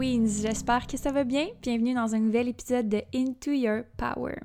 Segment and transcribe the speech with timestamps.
[0.00, 1.48] Queens, j'espère que ça va bien.
[1.60, 4.36] Bienvenue dans un nouvel épisode de Into Your Power.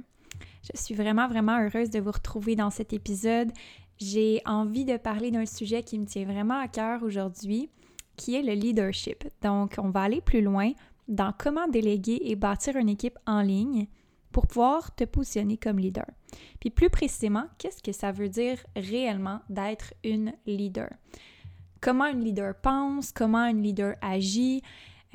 [0.61, 3.53] Je suis vraiment, vraiment heureuse de vous retrouver dans cet épisode.
[3.97, 7.69] J'ai envie de parler d'un sujet qui me tient vraiment à cœur aujourd'hui,
[8.17, 9.23] qui est le leadership.
[9.41, 10.73] Donc, on va aller plus loin
[11.07, 13.87] dans comment déléguer et bâtir une équipe en ligne
[14.33, 16.07] pour pouvoir te positionner comme leader.
[16.59, 20.89] Puis plus précisément, qu'est-ce que ça veut dire réellement d'être une leader?
[21.79, 24.61] Comment une leader pense, comment une leader agit,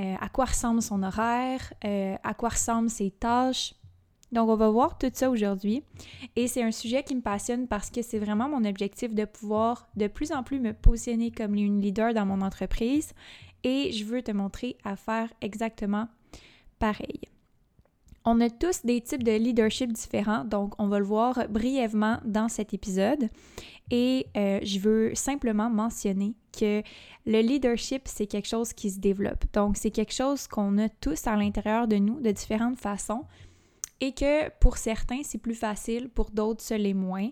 [0.00, 3.74] euh, à quoi ressemble son horaire, euh, à quoi ressemblent ses tâches?
[4.32, 5.82] Donc, on va voir tout ça aujourd'hui.
[6.36, 9.88] Et c'est un sujet qui me passionne parce que c'est vraiment mon objectif de pouvoir
[9.96, 13.12] de plus en plus me positionner comme une leader dans mon entreprise.
[13.64, 16.06] Et je veux te montrer à faire exactement
[16.78, 17.20] pareil.
[18.24, 22.48] On a tous des types de leadership différents, donc on va le voir brièvement dans
[22.48, 23.30] cet épisode.
[23.90, 26.82] Et euh, je veux simplement mentionner que
[27.26, 29.44] le leadership, c'est quelque chose qui se développe.
[29.52, 33.24] Donc, c'est quelque chose qu'on a tous à l'intérieur de nous de différentes façons
[34.00, 37.30] et que pour certains, c'est plus facile, pour d'autres, ce l'est moins.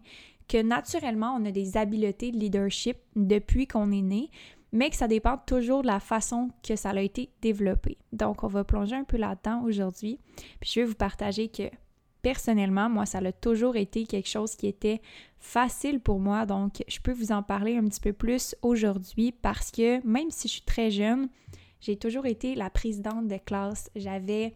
[0.49, 4.31] Que naturellement, on a des habiletés de leadership depuis qu'on est né,
[4.73, 7.97] mais que ça dépend toujours de la façon que ça a été développé.
[8.13, 10.19] Donc, on va plonger un peu là-dedans aujourd'hui.
[10.61, 11.71] Puis, je vais vous partager que
[12.23, 15.01] personnellement, moi, ça a toujours été quelque chose qui était
[15.39, 16.47] facile pour moi.
[16.47, 20.49] Donc, je peux vous en parler un petit peu plus aujourd'hui parce que même si
[20.49, 21.29] je suis très jeune,
[21.81, 23.91] j'ai toujours été la présidente de classe.
[23.95, 24.55] J'avais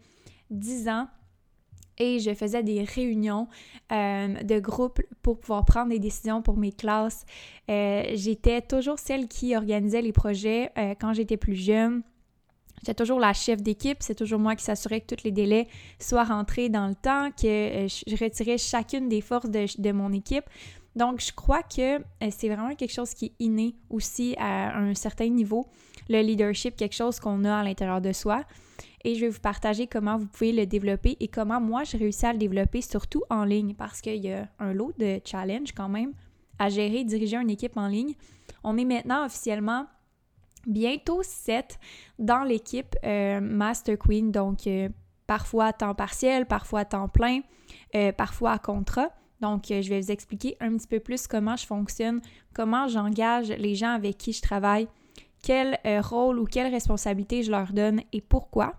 [0.49, 1.07] 10 ans
[1.97, 3.47] et je faisais des réunions
[3.91, 7.25] euh, de groupe pour pouvoir prendre des décisions pour mes classes.
[7.69, 12.03] Euh, j'étais toujours celle qui organisait les projets euh, quand j'étais plus jeune.
[12.83, 16.25] J'étais toujours la chef d'équipe, c'est toujours moi qui s'assurais que tous les délais soient
[16.25, 20.43] rentrés dans le temps, que je retirais chacune des forces de, mon équipe.
[20.93, 25.29] Donc, je crois que c'est vraiment quelque chose qui est inné aussi à un certain
[25.29, 25.65] niveau.
[26.09, 28.43] Le leadership, quelque chose qu'on a à l'intérieur de soi
[29.05, 32.25] et je vais vous partager comment vous pouvez le développer et comment moi j'ai réussi
[32.25, 35.89] à le développer, surtout en ligne, parce qu'il y a un lot de challenges quand
[35.89, 36.11] même
[36.59, 38.13] à gérer, diriger une équipe en ligne.
[38.61, 39.85] On est maintenant officiellement
[40.65, 41.79] bientôt 7
[42.19, 44.89] dans l'équipe euh, Master Queen, donc euh,
[45.27, 47.41] parfois à temps partiel, parfois à temps plein,
[47.95, 49.09] euh, parfois à contrat.
[49.41, 52.21] Donc, je vais vous expliquer un petit peu plus comment je fonctionne,
[52.53, 54.87] comment j'engage les gens avec qui je travaille,
[55.41, 58.75] quel rôle ou quelle responsabilité je leur donne et pourquoi.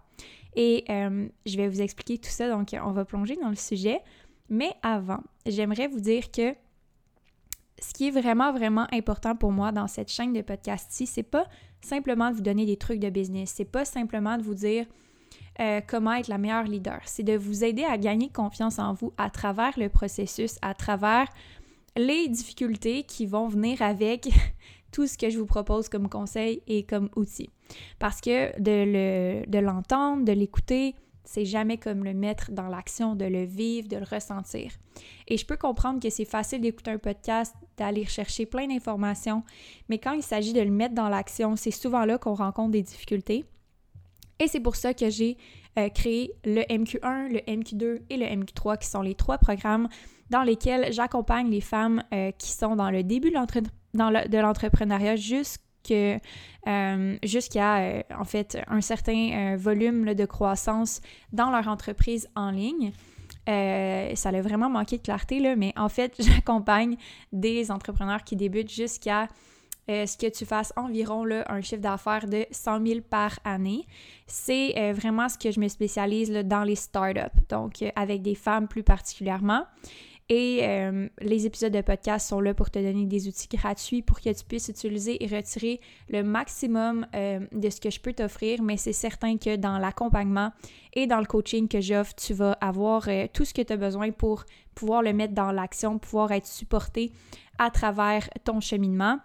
[0.57, 4.01] Et je vais vous expliquer tout ça, donc on va plonger dans le sujet.
[4.49, 6.55] Mais avant, j'aimerais vous dire que
[7.87, 11.47] ce qui est vraiment, vraiment important pour moi dans cette chaîne de podcast-ci, c'est pas
[11.83, 14.87] simplement de vous donner des trucs de business, c'est pas simplement de vous dire
[15.61, 19.13] euh, comment être la meilleure leader, c'est de vous aider à gagner confiance en vous
[19.19, 21.29] à travers le processus, à travers
[21.97, 24.29] les difficultés qui vont venir avec
[24.93, 27.51] tout ce que je vous propose comme conseil et comme outil.
[27.99, 30.95] Parce que de l'entendre, de l'écouter,
[31.25, 34.73] c'est jamais comme le mettre dans l'action, de le vivre, de le ressentir.
[35.27, 39.43] Et je peux comprendre que c'est facile d'écouter un podcast, d'aller chercher plein d'informations,
[39.89, 42.83] mais quand il s'agit de le mettre dans l'action, c'est souvent là qu'on rencontre des
[42.83, 43.45] difficultés.
[44.39, 45.37] Et c'est pour ça que j'ai
[45.79, 49.89] euh, créé le MQ1, le MQ2 et le MQ3, qui sont les trois programmes
[50.31, 53.37] dans lesquels j'accompagne les femmes euh, qui sont dans le début de
[54.41, 55.21] l'entrepreneuriat de
[55.91, 56.21] l'entrepreneuriat
[56.67, 61.03] euh, jusqu'à euh, en fait un certain euh, volume de croissance
[61.33, 62.93] dans leur entreprise en ligne.
[63.47, 66.97] ça a vraiment manqué de clarté, là, mais en fait, j'accompagne
[67.33, 69.29] des entrepreneurs qui débutent jusqu'à
[69.87, 73.87] ce que tu fasses environ un chiffre d'affaires de 100 000 par année.
[74.27, 78.83] C'est vraiment ce que je me spécialise dans les startups, donc avec des femmes plus
[78.83, 79.67] particulièrement.
[80.31, 80.63] Et
[81.21, 84.45] les épisodes de podcast sont là pour te donner des outils gratuits pour que tu
[84.45, 88.63] puisses utiliser et retirer le maximum de ce que je peux t'offrir.
[88.63, 90.51] Mais c'est certain que dans l'accompagnement
[90.95, 94.13] et dans le coaching que j'offre, tu vas avoir tout ce que tu as besoin
[94.13, 94.45] pour
[94.75, 97.13] pouvoir le mettre dans l'action, pouvoir être supporté
[97.59, 99.19] à travers ton cheminement.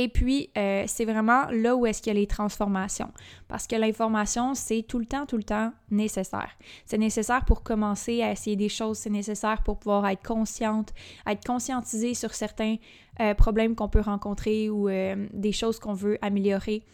[0.00, 3.10] Et puis, euh, c'est vraiment là où est-ce qu'il y a les transformations.
[3.48, 6.50] Parce que l'information, c'est tout le temps, tout le temps nécessaire.
[6.86, 10.94] C'est nécessaire pour commencer à essayer des choses, c'est nécessaire pour pouvoir être consciente,
[11.26, 12.76] être conscientisée sur certains
[13.18, 16.84] euh, problèmes qu'on peut rencontrer ou euh, des choses qu'on veut améliorer.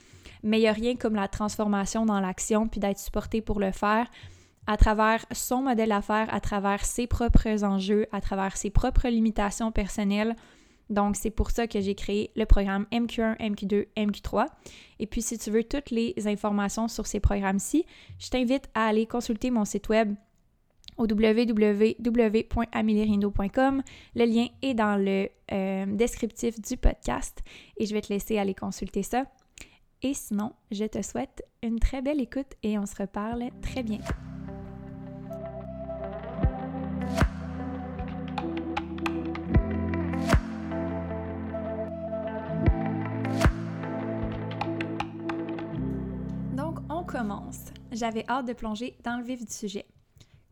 [0.43, 3.71] Mais il n'y a rien comme la transformation dans l'action, puis d'être supporté pour le
[3.71, 4.07] faire
[4.67, 9.73] à travers son modèle d'affaires, à travers ses propres enjeux, à travers ses propres limitations
[9.73, 10.35] personnelles
[10.91, 14.49] donc, c'est pour ça que j'ai créé le programme MQ1, MQ2, MQ3.
[14.99, 17.87] Et puis, si tu veux toutes les informations sur ces programmes-ci,
[18.19, 20.15] je t'invite à aller consulter mon site web
[20.97, 23.83] au www.amelierindo.com.
[24.15, 27.41] Le lien est dans le euh, descriptif du podcast
[27.77, 29.25] et je vais te laisser aller consulter ça.
[30.03, 34.15] Et sinon, je te souhaite une très belle écoute et on se reparle très bientôt.
[47.94, 49.87] J'avais hâte de plonger dans le vif du sujet.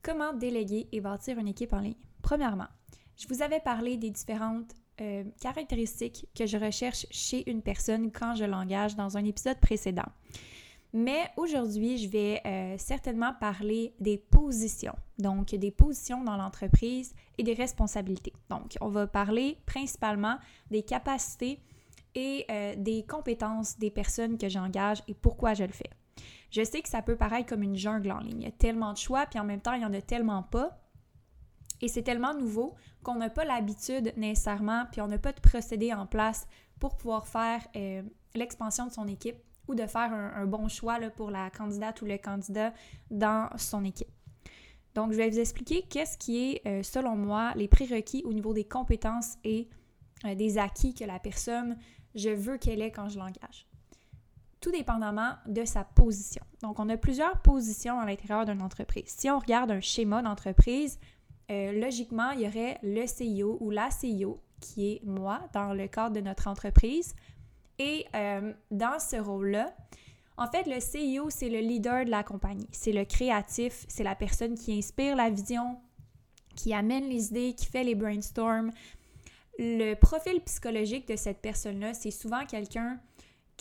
[0.00, 1.96] Comment déléguer et bâtir une équipe en ligne?
[2.22, 2.68] Premièrement,
[3.16, 8.36] je vous avais parlé des différentes euh, caractéristiques que je recherche chez une personne quand
[8.36, 10.06] je l'engage dans un épisode précédent.
[10.92, 17.42] Mais aujourd'hui, je vais euh, certainement parler des positions, donc des positions dans l'entreprise et
[17.42, 18.34] des responsabilités.
[18.50, 20.36] Donc, on va parler principalement
[20.70, 21.58] des capacités
[22.14, 25.90] et euh, des compétences des personnes que j'engage et pourquoi je le fais.
[26.52, 28.42] Je sais que ça peut paraître comme une jungle en ligne.
[28.42, 30.42] Il y a tellement de choix, puis en même temps, il n'y en a tellement
[30.42, 30.78] pas.
[31.80, 35.94] Et c'est tellement nouveau qu'on n'a pas l'habitude nécessairement, puis on n'a pas de procédé
[35.94, 36.46] en place
[36.78, 38.02] pour pouvoir faire euh,
[38.34, 42.18] l'expansion de son équipe ou de faire un, bon choix pour la candidate ou le
[42.18, 42.74] candidat
[43.10, 44.10] dans son équipe.
[44.94, 48.52] Donc, je vais vous expliquer qu'est-ce qui est, euh, selon moi, les prérequis au niveau
[48.52, 49.70] des compétences et
[50.26, 51.78] euh, des acquis que la personne,
[52.14, 53.66] je veux qu'elle ait quand je l'engage
[54.62, 56.42] tout dépendamment de sa position.
[56.62, 59.04] Donc, on a plusieurs positions à l'intérieur d'une entreprise.
[59.08, 60.98] Si on regarde un schéma d'entreprise,
[61.50, 65.88] euh, logiquement, il y aurait le CIO ou la CIO, qui est moi, dans le
[65.88, 67.14] cadre de notre entreprise.
[67.78, 69.74] Et euh, dans ce rôle-là,
[70.36, 72.68] en fait, le CIO, c'est le leader de la compagnie.
[72.70, 75.76] C'est le créatif, c'est la personne qui inspire la vision,
[76.54, 78.70] qui amène les idées, qui fait les brainstorms.
[79.58, 83.00] Le profil psychologique de cette personne-là, c'est souvent quelqu'un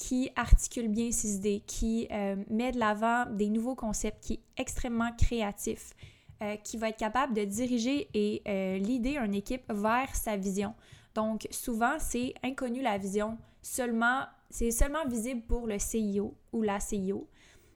[0.01, 4.42] qui articule bien ses idées, qui euh, met de l'avant des nouveaux concepts, qui est
[4.57, 5.94] extrêmement créatif,
[6.42, 10.74] euh, qui va être capable de diriger et euh, l'idée une équipe vers sa vision.
[11.13, 16.80] Donc souvent, c'est inconnu la vision, seulement c'est seulement visible pour le CIO ou la
[16.80, 17.30] CIO.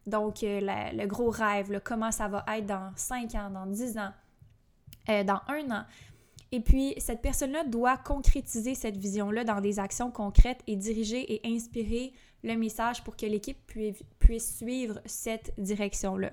[0.07, 4.11] Donc le gros rêve, comment ça va être dans 5 ans, dans 10 ans,
[5.07, 5.85] dans un an.
[6.51, 11.41] Et puis, cette personne-là doit concrétiser cette vision-là dans des actions concrètes et diriger et
[11.45, 12.13] inspirer
[12.43, 13.57] le message pour que l'équipe
[14.19, 16.31] puisse suivre cette direction-là.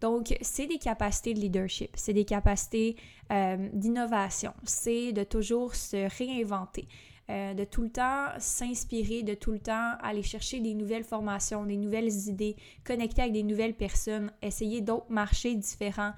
[0.00, 2.96] Donc, c'est des capacités de leadership, c'est des capacités
[3.32, 6.86] euh, d'innovation, c'est de toujours se réinventer,
[7.30, 11.64] euh, de tout le temps s'inspirer, de tout le temps aller chercher des nouvelles formations,
[11.64, 16.12] des nouvelles idées, connecter avec des nouvelles personnes, essayer d'autres marchés différents.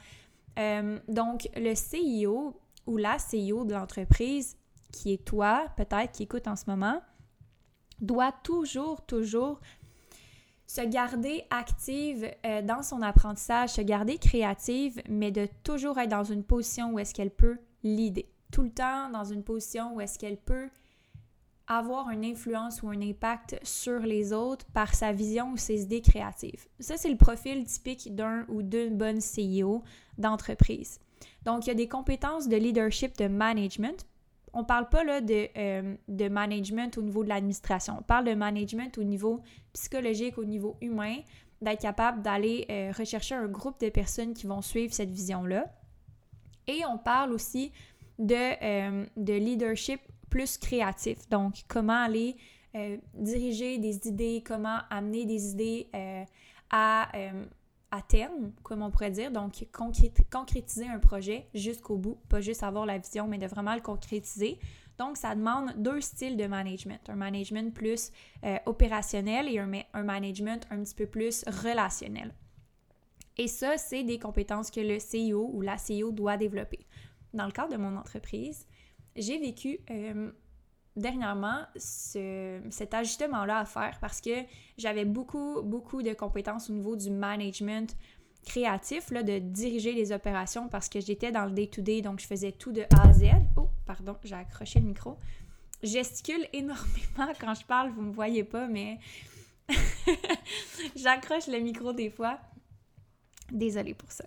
[0.58, 4.57] Euh, donc, le CIO, ou la CEO de l'entreprise,
[4.92, 7.00] qui est toi, peut-être, qui écoute en ce moment,
[8.00, 9.61] doit toujours, toujours
[10.66, 16.25] se garder active euh, dans son apprentissage, se garder créative, mais de toujours être dans
[16.25, 18.28] une position où est-ce qu'elle peut l'idée.
[18.50, 20.68] Tout le temps dans une position où est-ce qu'elle peut
[21.66, 26.00] avoir une influence ou un impact sur les autres par sa vision ou ses idées
[26.00, 26.66] créatives.
[26.80, 29.83] Ça, c'est le profil typique d'un ou d'une bonne CEO
[30.16, 30.99] d'entreprise.
[31.48, 34.06] Donc, il y a des compétences de leadership, de management.
[34.52, 37.96] On ne parle pas là de, euh, de management au niveau de l'administration.
[38.00, 39.40] On parle de management au niveau
[39.72, 41.20] psychologique, au niveau humain,
[41.62, 45.64] d'être capable d'aller euh, rechercher un groupe de personnes qui vont suivre cette vision-là.
[46.66, 47.72] Et on parle aussi
[48.18, 51.30] de, euh, de leadership plus créatif.
[51.30, 52.36] Donc, comment aller
[53.14, 55.88] diriger des idées, comment amener des idées
[56.70, 57.10] à
[57.90, 59.66] à terme, comme on pourrait dire, donc
[60.30, 64.59] concrétiser un projet jusqu'au bout, pas juste avoir la vision, mais de vraiment le concrétiser.
[64.99, 67.00] Donc, ça demande deux styles de management.
[67.09, 68.11] Un management plus
[68.45, 72.35] euh, opérationnel et un, management un petit peu plus relationnel.
[73.37, 76.80] Et ça, c'est des compétences que le CEO ou la CEO doit développer.
[77.33, 78.66] Dans le cadre de mon entreprise,
[79.14, 80.33] j'ai vécu euh,
[80.98, 84.30] dernièrement cet ajustement-là à faire parce que
[84.76, 87.96] j'avais beaucoup, beaucoup de compétences au niveau du management
[88.44, 92.52] créatif, là, de diriger les opérations parce que j'étais dans le day-to-day, donc je faisais
[92.52, 93.24] tout de A à Z.
[93.56, 95.18] Oh, pardon, j'ai accroché le micro.
[95.82, 98.98] Gesticule énormément quand je parle, vous ne me voyez pas, mais
[100.96, 102.38] j'accroche le micro des fois.
[103.50, 104.24] Désolée pour ça.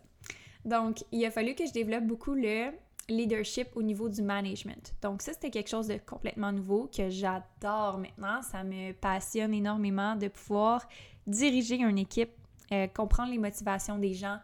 [0.66, 2.72] Donc, il a fallu que je développe beaucoup le
[3.12, 4.96] leadership au niveau du management.
[5.02, 8.42] Donc ça, c'était quelque chose de complètement nouveau que j'adore maintenant.
[8.42, 10.88] Ça me passionne énormément de pouvoir
[11.28, 12.32] diriger une équipe,
[12.72, 14.38] euh, comprendre les motivations des gens,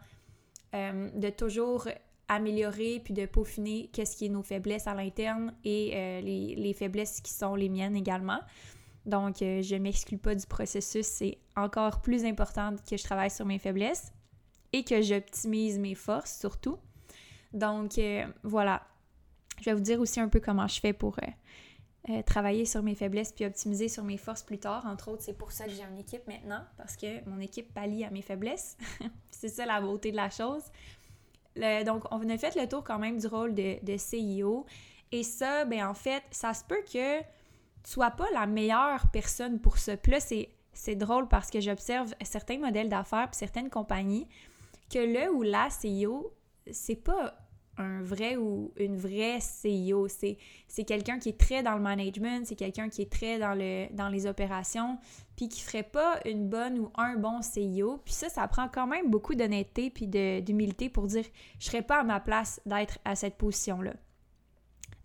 [0.74, 1.88] euh, de toujours
[2.28, 6.74] améliorer puis de peaufiner qu'est-ce qui est nos faiblesses à l'interne et euh, les, les,
[6.74, 8.40] faiblesses qui sont les miennes également.
[9.06, 11.06] Donc, je ne m'exclus pas du processus.
[11.06, 14.12] C'est encore plus important que je travaille sur mes faiblesses
[14.74, 16.78] et que j'optimise mes forces surtout.
[17.52, 18.82] Donc euh, voilà,
[19.60, 22.82] je vais vous dire aussi un peu comment je fais pour euh, euh, travailler sur
[22.82, 24.86] mes faiblesses puis optimiser sur mes forces plus tard.
[24.86, 28.04] Entre autres, c'est pour ça que j'ai une équipe maintenant, parce que mon équipe pallie
[28.04, 28.76] à mes faiblesses.
[29.30, 30.64] c'est ça la beauté de la chose.
[31.86, 34.66] donc, on a fait le tour quand même du rôle de, de CIO.
[35.10, 37.24] Et ça, ben en fait, ça se peut que tu
[37.84, 39.96] sois pas la meilleure personne pour ça.
[39.96, 44.28] Puis là, c'est drôle parce que j'observe certains modèles d'affaires puis certaines compagnies
[44.90, 46.32] que le ou la CEO
[46.72, 47.34] c'est pas
[47.78, 50.08] un vrai ou une vraie CEO.
[50.08, 53.86] C'est quelqu'un qui est très dans le management, c'est quelqu'un qui est très dans, le,
[53.94, 54.98] dans les opérations,
[55.36, 57.98] puis qui ferait pas une bonne ou un bon CEO.
[58.04, 61.24] Puis ça, ça prend quand même beaucoup d'honnêteté puis d'humilité pour dire
[61.58, 63.94] je serais pas à ma place d'être à cette position-là.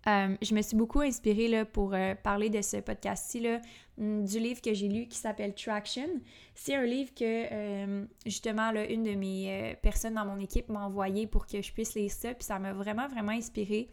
[0.06, 3.46] Euh, je me suis beaucoup inspirée là, pour euh, parler de ce podcast-ci
[3.96, 6.08] mm, du livre que j'ai lu qui s'appelle Traction.
[6.54, 10.84] C'est un livre que euh, justement là, une de mes personnes dans mon équipe m'a
[10.84, 12.34] envoyé pour que je puisse lire ça.
[12.34, 13.88] Puis ça m'a vraiment, vraiment inspirée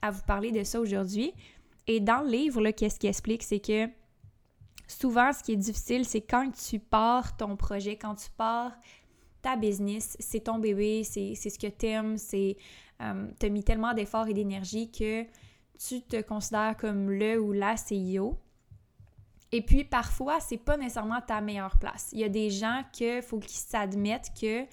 [0.00, 1.34] à vous parler de ça aujourd'hui.
[1.86, 3.42] Et dans le livre, qu'est-ce qu'il explique?
[3.42, 3.88] C'est que
[4.86, 8.72] souvent, ce qui est difficile, c'est quand tu pars ton projet, quand tu pars
[9.42, 12.56] ta business, c'est ton bébé, c'est ce que tu aimes, c'est
[13.02, 15.24] euh, tu as mis tellement d'efforts et d'énergie que
[15.78, 18.38] tu te considères comme le ou la CEO.
[19.50, 22.08] Et puis parfois, c'est pas nécessairement ta meilleure place.
[22.12, 24.64] Il y a des gens que faut qu'ils s'admettent que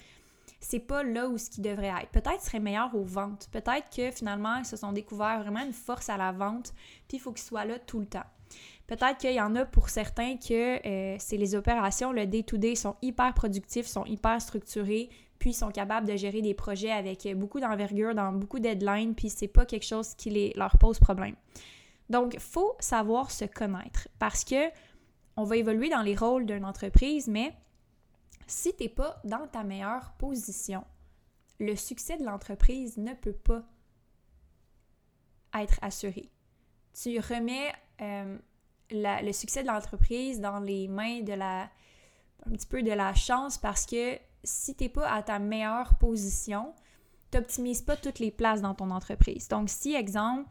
[0.60, 2.08] c'est pas là où ce qui devrait être.
[2.10, 3.48] Peut-être qu'ils seraient meilleurs aux ventes.
[3.50, 6.72] Peut-être que finalement, ils se sont découverts vraiment une force à la vente,
[7.08, 8.24] puis il faut qu'ils soient là tout le temps.
[8.86, 12.96] Peut-être qu'il y en a pour certains que euh, c'est les opérations, le day-to-day sont
[13.02, 15.10] hyper productifs, sont hyper structurés,
[15.40, 19.30] puis sont capables de gérer des projets avec beaucoup d'envergure, dans beaucoup de deadlines, puis
[19.30, 21.34] c'est pas quelque chose qui les, leur pose problème.
[22.10, 24.70] Donc, faut savoir se connaître parce que
[25.36, 27.54] on va évoluer dans les rôles d'une entreprise, mais
[28.46, 30.84] si tu n'es pas dans ta meilleure position,
[31.58, 33.62] le succès de l'entreprise ne peut pas
[35.54, 36.30] être assuré.
[36.92, 38.36] Tu remets euh,
[38.90, 41.70] le succès de l'entreprise dans les mains de la
[42.46, 45.96] un petit peu de la chance parce que si tu n'es pas à ta meilleure
[45.98, 46.72] position,
[47.30, 49.48] tu n'optimises pas toutes les places dans ton entreprise.
[49.48, 50.48] Donc, si, exemple,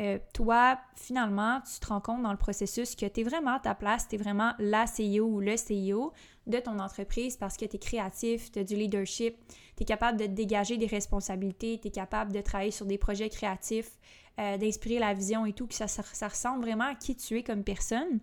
[0.00, 3.60] euh, toi, finalement, tu te rends compte dans le processus que tu es vraiment à
[3.60, 6.12] ta place, tu es vraiment la CEO ou le CEO
[6.46, 9.36] de ton entreprise parce que tu es créatif, tu as du leadership,
[9.76, 13.28] tu es capable de dégager des responsabilités, tu es capable de travailler sur des projets
[13.28, 13.90] créatifs,
[14.38, 17.42] euh, d'inspirer la vision et tout, que ça, ça ressemble vraiment à qui tu es
[17.42, 18.20] comme personne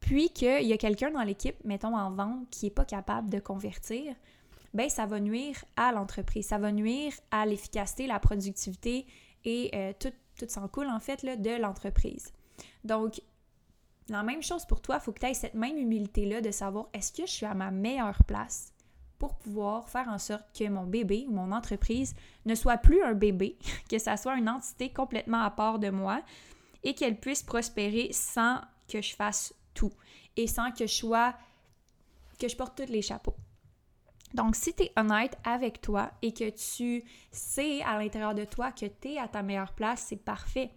[0.00, 3.38] puis qu'il y a quelqu'un dans l'équipe, mettons en vente, qui n'est pas capable de
[3.38, 4.14] convertir,
[4.74, 9.06] ben ça va nuire à l'entreprise, ça va nuire à l'efficacité, la productivité
[9.44, 12.32] et euh, tout, tout s'en coule en fait là, de l'entreprise.
[12.84, 13.20] Donc,
[14.08, 16.88] la même chose pour toi, il faut que tu aies cette même humilité-là de savoir
[16.92, 18.72] est-ce que je suis à ma meilleure place
[19.18, 22.14] pour pouvoir faire en sorte que mon bébé ou mon entreprise
[22.46, 23.56] ne soit plus un bébé,
[23.90, 26.22] que ça soit une entité complètement à part de moi
[26.82, 29.54] et qu'elle puisse prospérer sans que je fasse
[30.36, 31.34] et sans que je sois,
[32.38, 33.36] que je porte tous les chapeaux.
[34.34, 38.70] Donc, si tu es honnête avec toi et que tu sais à l'intérieur de toi
[38.70, 40.70] que tu es à ta meilleure place, c'est parfait.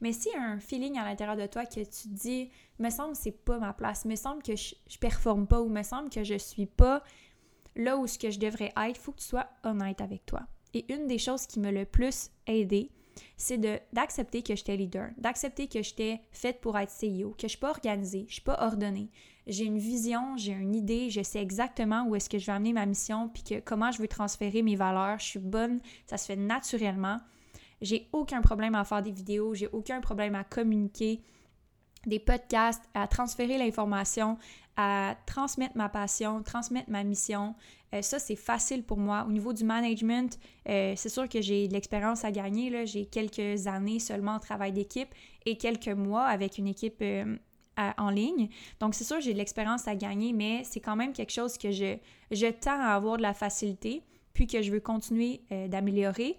[0.00, 3.12] Mais s'il y a un feeling à l'intérieur de toi que tu dis, me semble
[3.12, 6.10] que c'est pas ma place, me semble que je, je performe pas ou me semble
[6.10, 7.02] que je suis pas
[7.76, 10.42] là où ce que je devrais être, faut que tu sois honnête avec toi.
[10.74, 12.90] Et une des choses qui m'a le plus aidé,
[13.36, 13.58] c'est
[13.92, 17.70] d'accepter que j'étais leader, d'accepter que j'étais faite pour être CEO, que je suis pas
[17.70, 19.10] organisée, je suis pas ordonnée.
[19.46, 22.72] J'ai une vision, j'ai une idée, je sais exactement où est-ce que je vais amener
[22.72, 25.18] ma mission, puis comment je veux transférer mes valeurs.
[25.18, 27.18] Je suis bonne, ça se fait naturellement.
[27.80, 31.22] J'ai aucun problème à faire des vidéos, j'ai aucun problème à communiquer,
[32.06, 34.36] des podcasts, à transférer l'information,
[34.76, 37.54] à transmettre ma passion, transmettre ma mission.
[37.94, 39.24] Euh, ça, c'est facile pour moi.
[39.26, 42.86] Au niveau du management, euh, c'est sûr que j'ai de l'expérience à gagner.
[42.86, 45.08] J'ai quelques années seulement en travail d'équipe
[45.46, 47.36] et quelques mois avec une équipe euh,
[47.96, 48.48] en ligne.
[48.80, 51.70] Donc, c'est sûr, j'ai de l'expérience à gagner, mais c'est quand même quelque chose que
[51.70, 51.96] je,
[52.30, 54.02] je tends à avoir de la facilité,
[54.34, 56.38] puis que je veux continuer d'améliorer.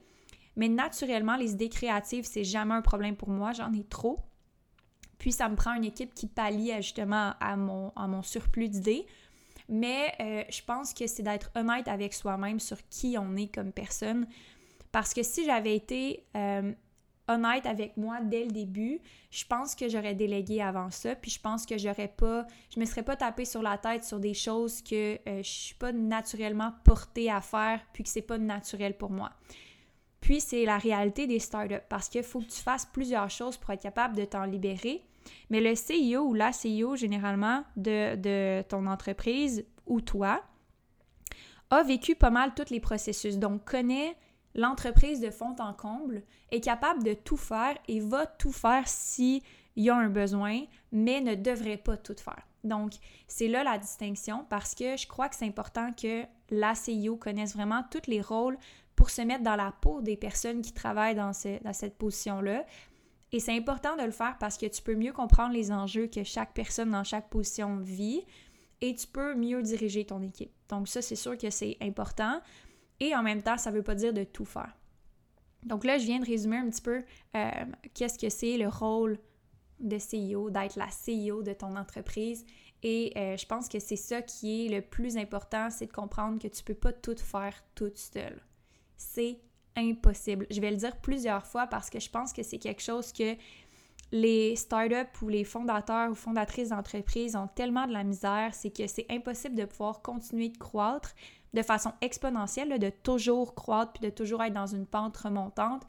[0.56, 3.54] Mais naturellement, les idées créatives, c'est jamais un problème pour moi.
[3.54, 4.20] J'en ai trop.
[5.18, 9.06] Puis ça me prend une équipe qui pallie justement à mon, à mon surplus d'idées.
[9.70, 13.72] Mais euh, je pense que c'est d'être honnête avec soi-même sur qui on est comme
[13.72, 14.28] personne.
[14.92, 16.74] Parce que si j'avais été euh,
[17.28, 19.00] honnête avec moi dès le début,
[19.30, 21.16] je pense que j'aurais délégué avant ça.
[21.16, 24.20] Puis je pense que j'aurais pas, je me serais pas tapé sur la tête sur
[24.20, 28.40] des choses que euh, je suis pas naturellement portée à faire, puis que c'est pas
[28.40, 29.32] naturel pour moi.
[30.20, 33.72] Puis c'est la réalité des startups parce qu'il faut que tu fasses plusieurs choses pour
[33.72, 35.04] être capable de t'en libérer.
[35.50, 40.42] Mais le CEO ou la CEO, généralement, de, ton entreprise ou toi,
[41.70, 44.16] a vécu pas mal tous les processus, donc connaît
[44.56, 49.42] l'entreprise de fond en comble, est capable de tout faire et va tout faire s'il
[49.76, 52.44] y a un besoin, mais ne devrait pas tout faire.
[52.64, 52.94] Donc,
[53.28, 57.54] c'est là la distinction parce que je crois que c'est important que la CEO connaisse
[57.54, 58.58] vraiment tous les rôles
[58.96, 61.32] pour se mettre dans la peau des personnes qui travaillent dans,
[61.64, 62.66] dans cette position-là,
[63.32, 66.24] et c'est important de le faire parce que tu peux mieux comprendre les enjeux que
[66.24, 68.24] chaque personne dans chaque position vit
[68.82, 70.52] et tu peux mieux diriger ton équipe.
[70.70, 72.42] Donc ça, c'est sûr que c'est important.
[73.00, 74.76] Et en même temps, ça ne veut pas dire de tout faire.
[75.64, 77.04] Donc là, je viens de résumer un petit peu
[77.36, 77.52] euh,
[77.94, 79.20] qu'est-ce que c'est le rôle
[79.80, 82.46] de CEO, d'être la CEO de ton entreprise.
[82.82, 86.40] Et euh, je pense que c'est ça qui est le plus important, c'est de comprendre
[86.40, 88.42] que tu ne peux pas tout faire toute seule.
[88.96, 89.40] C'est
[89.80, 90.46] impossible.
[90.50, 93.36] Je vais le dire plusieurs fois parce que je pense que c'est quelque chose que
[94.12, 98.88] les startups ou les fondateurs ou fondatrices d'entreprises ont tellement de la misère, c'est que
[98.88, 101.14] c'est impossible de pouvoir continuer de croître
[101.54, 105.84] de façon exponentielle, de toujours croître puis de toujours être dans une pente remontante.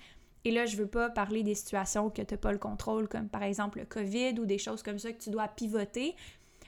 [0.45, 3.29] Et là, je veux pas parler des situations que tu n'as pas le contrôle, comme
[3.29, 6.17] par exemple le COVID ou des choses comme ça que tu dois pivoter.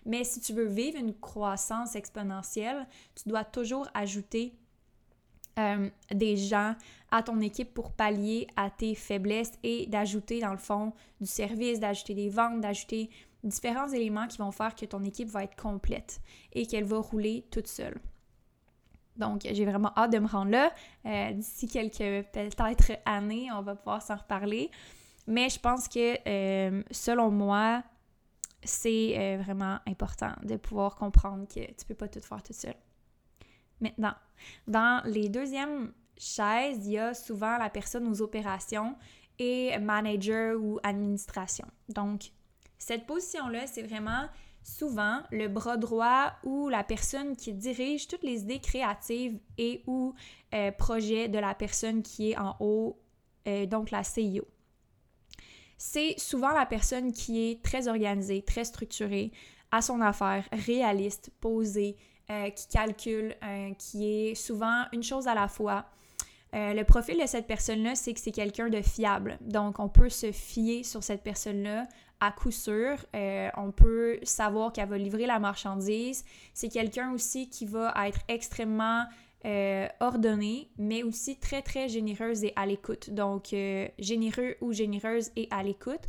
[0.05, 4.55] Mais si tu veux vivre une croissance exponentielle, tu dois toujours ajouter
[5.59, 6.75] euh, des gens
[7.11, 11.79] à ton équipe pour pallier à tes faiblesses et d'ajouter dans le fond du service,
[11.79, 13.11] d'ajouter des ventes, d'ajouter
[13.45, 16.21] différents éléments qui vont faire que ton équipe va être complète
[16.53, 18.01] et qu'elle va rouler toute seule.
[19.17, 20.73] Donc, j'ai vraiment hâte de me rendre là.
[21.05, 24.71] Euh, d'ici quelques peut-être années, on va pouvoir s'en reparler.
[25.27, 27.83] Mais je pense que, euh, selon moi,
[28.65, 32.75] c'est vraiment important de pouvoir comprendre que tu peux pas tout faire toute seule.
[33.83, 34.15] Maintenant,
[34.67, 38.97] dans les deuxièmes chaises, il y a souvent la personne aux opérations
[39.39, 41.67] et manager ou administration.
[41.89, 42.31] Donc,
[42.79, 44.29] cette position-là, c'est vraiment
[44.63, 50.15] souvent le bras droit ou la personne qui dirige toutes les idées créatives et ou
[50.55, 52.99] euh, projets de la personne qui est en haut,
[53.49, 54.47] euh, donc la CIO.
[55.77, 59.33] C'est souvent la personne qui est très organisée, très structurée,
[59.73, 61.97] à son affaire, réaliste, posée,
[62.31, 65.85] euh, qui calcule, euh, qui est souvent une chose à la fois.
[66.55, 69.39] Euh, le profil de cette personne-là, c'est que c'est quelqu'un de fiable.
[69.41, 71.89] Donc, on peut se fier sur cette personne-là
[72.21, 72.97] à coup sûr.
[73.57, 76.25] on peut savoir qu'elle va livrer la marchandise.
[76.55, 79.05] C'est quelqu'un aussi qui va être extrêmement
[79.99, 83.11] ordonné, mais aussi très, très généreuse et à l'écoute.
[83.11, 83.53] Donc,
[83.99, 86.07] généreux ou généreuse et à l'écoute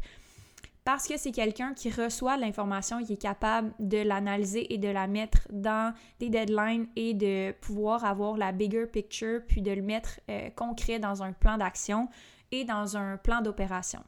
[0.85, 5.07] parce que c'est quelqu'un qui reçoit l'information, qui est capable de l'analyser et de la
[5.07, 10.19] mettre dans des deadlines et de pouvoir avoir la bigger picture, puis de le mettre
[10.29, 12.09] euh, concret dans un plan d'action
[12.51, 14.03] et dans un plan d'opération.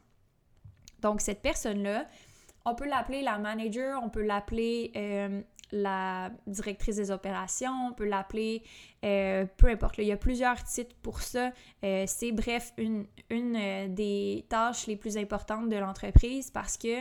[1.00, 2.06] Donc cette personne-là,
[2.66, 5.40] on peut l'appeler la manager, on peut l'appeler euh,
[5.72, 8.62] la directrice des opérations, on peut l'appeler,
[9.04, 9.98] euh, peu importe.
[9.98, 11.52] il y a plusieurs titres pour ça.
[11.84, 17.00] Euh, c'est bref une, une euh, des tâches les plus importantes de l'entreprise parce que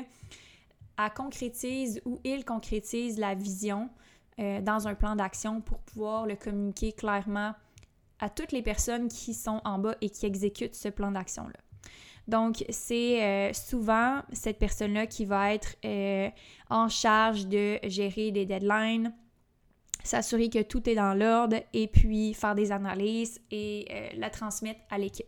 [0.98, 3.90] elle concrétise ou il concrétise la vision
[4.38, 7.54] dans un plan d'action pour pouvoir le communiquer clairement
[8.20, 11.65] à toutes les personnes qui sont en bas et qui exécutent ce plan d'action-là.
[12.28, 16.30] Donc, c'est euh, souvent cette personne-là qui va être euh,
[16.70, 19.14] en charge de gérer des deadlines,
[20.04, 24.80] s'assurer que tout est dans l'ordre et puis faire des analyses et euh, la transmettre
[24.90, 25.28] à l'équipe.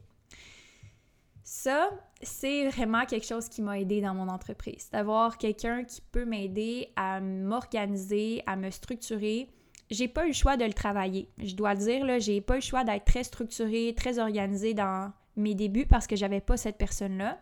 [1.43, 6.25] Ça, c'est vraiment quelque chose qui m'a aidé dans mon entreprise, d'avoir quelqu'un qui peut
[6.25, 9.49] m'aider à m'organiser, à me structurer.
[9.89, 11.29] J'ai pas eu le choix de le travailler.
[11.37, 14.73] Je dois le dire, là, j'ai pas eu le choix d'être très structurée, très organisée
[14.73, 17.39] dans mes débuts parce que j'avais pas cette personne-là.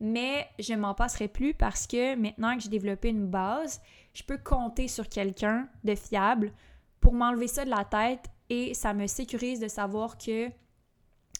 [0.00, 3.80] Mais je m'en passerai plus parce que maintenant que j'ai développé une base,
[4.14, 6.52] je peux compter sur quelqu'un de fiable
[7.00, 10.48] pour m'enlever ça de la tête et ça me sécurise de savoir que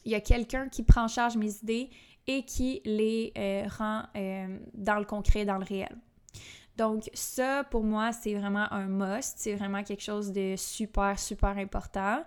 [0.05, 1.91] il y a quelqu'un qui prend en charge mes idées
[2.27, 5.97] et qui les euh, rend euh, dans le concret, dans le réel.
[6.77, 9.35] Donc ça, pour moi, c'est vraiment un must.
[9.39, 12.23] C'est vraiment quelque chose de super, super important.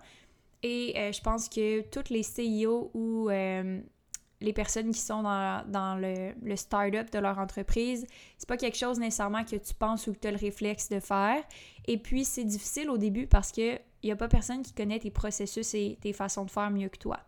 [0.62, 6.32] Et euh, je pense que toutes les CEO ou les personnes qui sont dans, le,
[6.42, 8.06] le start-up de leur entreprise,
[8.38, 11.00] c'est pas quelque chose nécessairement que tu penses ou que tu as le réflexe de
[11.00, 11.42] faire.
[11.86, 14.98] Et puis, c'est difficile au début parce que il n'y a pas personne qui connaît
[14.98, 17.20] tes processus et tes façons de faire mieux que toi.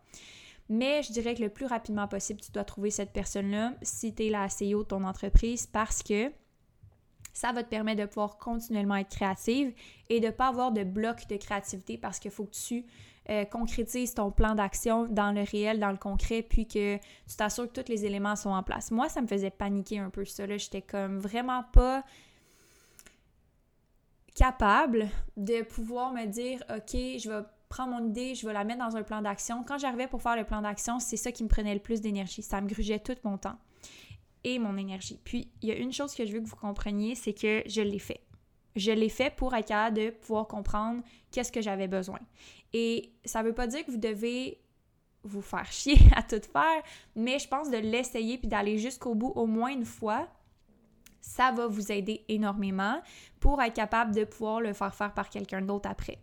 [0.68, 4.26] Mais je dirais que le plus rapidement possible, tu dois trouver cette personne-là si tu
[4.26, 6.32] es la CEO de ton entreprise parce que
[7.32, 9.72] ça va te permettre de pouvoir continuellement être créative
[10.08, 12.86] et de ne pas avoir de bloc de créativité parce qu'il faut que tu
[13.30, 17.70] euh, concrétises ton plan d'action dans le réel, dans le concret, puis que tu t'assures
[17.72, 18.90] que tous les éléments sont en place.
[18.90, 20.44] Moi, ça me faisait paniquer un peu ça.
[20.56, 22.04] J'étais comme vraiment pas
[24.34, 28.86] capable de pouvoir me dire, OK, je vais prends mon idée, je vais la mettre
[28.86, 29.64] dans un plan d'action.
[29.64, 32.40] Quand j'arrivais pour faire le plan d'action, c'est ça qui me prenait le plus d'énergie.
[32.40, 33.56] Ça me grugeait tout mon temps
[34.44, 35.18] et mon énergie.
[35.24, 37.80] Puis, il y a une chose que je veux que vous compreniez, c'est que je
[37.80, 38.20] l'ai fait.
[38.76, 42.20] Je l'ai fait pour être capable de pouvoir comprendre qu'est-ce que j'avais besoin.
[42.74, 44.60] Et ça veut pas dire que vous devez
[45.22, 46.82] vous faire chier à tout faire,
[47.14, 50.28] mais je pense de l'essayer puis d'aller jusqu'au bout au moins une fois,
[51.20, 53.00] ça va vous aider énormément
[53.40, 56.18] pour être capable de pouvoir le faire faire par quelqu'un d'autre après.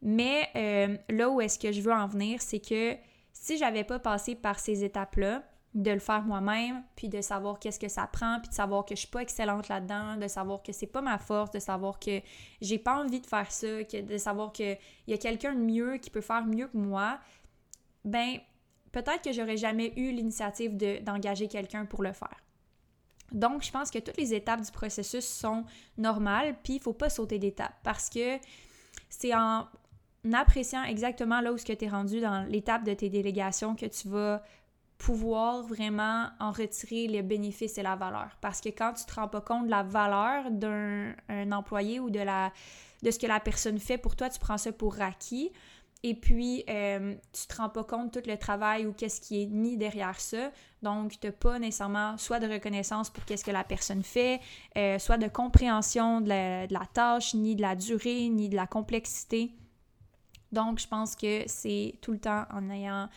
[0.00, 2.94] Mais euh, là où est-ce que je veux en venir, c'est que
[3.32, 5.42] si j'avais pas passé par ces étapes-là,
[5.74, 8.94] de le faire moi-même, puis de savoir qu'est-ce que ça prend, puis de savoir que
[8.94, 12.20] je suis pas excellente là-dedans, de savoir que c'est pas ma force, de savoir que
[12.60, 15.98] j'ai pas envie de faire ça, que de savoir qu'il y a quelqu'un de mieux
[15.98, 17.18] qui peut faire mieux que moi,
[18.04, 18.38] ben
[18.92, 22.36] peut-être que j'aurais jamais eu l'initiative d'engager quelqu'un pour le faire.
[23.32, 25.64] Donc, je pense que toutes les étapes du processus sont
[25.98, 28.38] normales, puis il faut pas sauter d'étape parce que
[29.10, 29.66] c'est en
[30.32, 34.42] appréciant exactement là où tu es rendu dans l'étape de tes délégations que tu vas
[34.98, 38.36] pouvoir vraiment en retirer les bénéfices et la valeur.
[38.40, 41.14] Parce que quand tu te rends pas compte de la valeur d'un
[41.52, 42.52] employé ou de, la,
[43.02, 45.52] de ce que la personne fait pour toi, tu prends ça pour acquis.
[46.04, 49.42] Et puis, euh, tu te rends pas compte de tout le travail ou qu'est-ce qui
[49.42, 50.52] est mis derrière ça.
[50.82, 54.40] Donc, tu n'as pas nécessairement soit de reconnaissance pour qu'est-ce que la personne fait,
[54.76, 59.50] euh, soit de compréhension de la, tâche, ni de la durée, ni de la complexité.
[60.52, 63.08] Donc, je pense que c'est tout le temps en ayant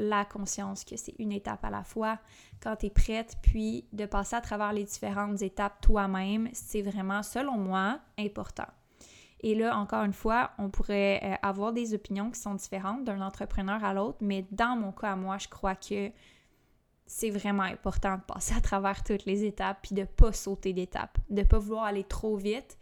[0.00, 2.18] la conscience que c'est une étape à la fois
[2.62, 7.22] quand tu es prête, puis de passer à travers les différentes étapes toi-même, c'est vraiment,
[7.22, 8.66] selon moi, important.
[9.42, 13.22] Et là, encore une fois, on pourrait euh, avoir des opinions qui sont différentes d'un
[13.22, 16.10] entrepreneur à l'autre, mais dans mon cas à moi, je crois que
[17.06, 21.18] c'est vraiment important de passer à travers toutes les étapes puis de pas sauter d'étapes,
[21.30, 22.78] de pas vouloir aller trop vite.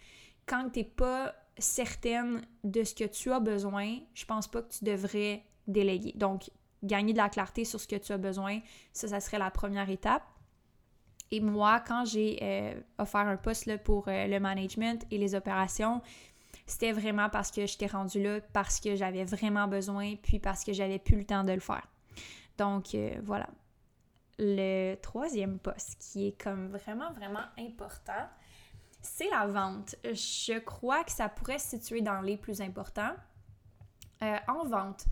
[0.47, 4.73] Quand tu n'es pas certaine de ce que tu as besoin, je pense pas que
[4.73, 6.13] tu devrais déléguer.
[6.17, 6.51] Donc,
[6.83, 8.61] gagner de la clarté sur ce que tu as besoin,
[8.93, 10.23] ça, ça serait la première étape.
[11.31, 16.01] Et moi, quand j'ai euh, offert un poste pour euh, le management et les opérations,
[16.67, 20.73] c'était vraiment parce que j'étais rendue là, parce que j'avais vraiment besoin, puis parce que
[20.73, 21.87] j'avais plus le temps de le faire.
[22.57, 23.49] Donc euh, voilà.
[24.39, 28.29] Le troisième poste qui est comme vraiment, vraiment important,
[29.03, 29.97] c'est la vente.
[30.05, 33.15] Je crois que ça pourrait se situer dans les plus importants.
[34.21, 35.07] en vente,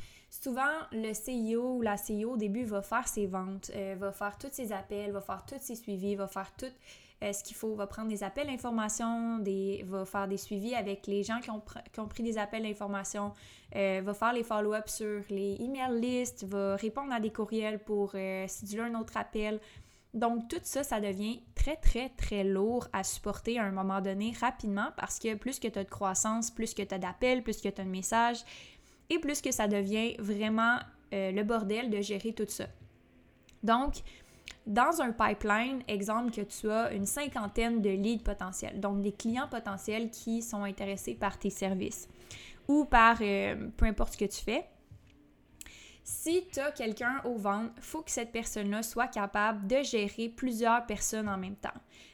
[0.46, 4.38] souvent, le CIO ou la CIO au début va faire ses ventes, euh, va faire
[4.38, 6.66] tous ses appels, va faire tous ses suivis, va faire tout
[7.24, 9.42] euh, ce qu'il faut, va prendre des appels d'information,
[9.84, 13.32] va faire des suivis avec les gens qui ont, pris des appels d'information,
[13.74, 18.12] euh, va faire les follow-ups sur les email lists, va répondre à des courriels pour
[18.46, 19.58] si un autre appel.
[20.14, 24.32] Donc, tout ça, ça devient très, très, très lourd à supporter à un moment donné
[24.40, 27.60] rapidement parce que plus que tu as de croissance, plus que tu as d'appels, plus
[27.60, 28.42] que tu as de messages,
[29.10, 30.78] et plus que ça devient vraiment
[31.12, 32.66] euh, le bordel de gérer tout ça.
[33.62, 34.02] Donc,
[34.66, 39.48] dans un pipeline, exemple que tu as une cinquantaine de leads potentiels, donc des clients
[39.48, 42.08] potentiels qui sont intéressés par tes services
[42.66, 44.66] ou par euh, peu importe ce que tu fais.
[46.02, 50.28] Si tu as quelqu'un au ventre, il faut que cette personne-là soit capable de gérer
[50.28, 51.68] plusieurs personnes en même temps.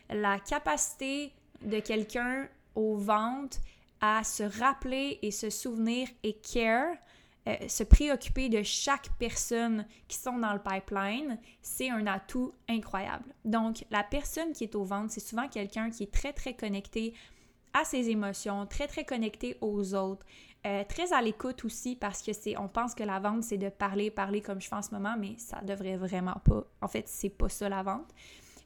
[0.08, 3.58] La capacité de quelqu'un au ventre
[4.02, 6.94] à se rappeler et se souvenir et care,
[7.48, 13.32] euh, se préoccuper de chaque personne qui sont dans le pipeline, c'est un atout incroyable.
[13.46, 17.14] Donc, la personne qui est au ventre, c'est souvent quelqu'un qui est très, très connecté
[17.72, 20.26] à ses émotions, très, très connecté aux autres,
[20.64, 23.68] Euh, très à l'écoute aussi parce que c'est, on pense que la vente c'est de
[23.68, 26.62] parler, parler comme je fais en ce moment, mais ça devrait vraiment pas.
[26.80, 28.14] En fait, c'est pas ça la vente.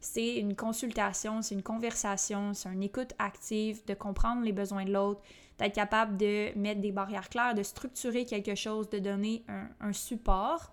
[0.09, 4.93] C'est une consultation, c'est une conversation, c'est une écoute active, de comprendre les besoins de
[4.93, 5.21] l'autre,
[5.59, 9.45] d'être capable de mettre des barrières claires, de structurer quelque chose, de donner
[9.81, 10.73] un, support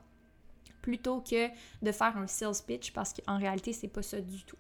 [0.84, 1.48] plutôt que
[1.82, 4.58] de faire un sales pitch parce qu'en réalité, c'est pas ça du tout.